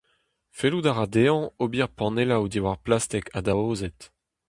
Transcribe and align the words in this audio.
Fellout 0.57 0.87
a 0.89 0.93
ra 0.93 1.05
dezhañ 1.13 1.43
ober 1.63 1.89
panelloù 1.97 2.43
diwar 2.53 2.77
blastik 2.85 3.25
adaozet. 3.37 3.99